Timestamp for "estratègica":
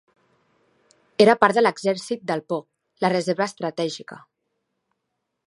3.51-4.19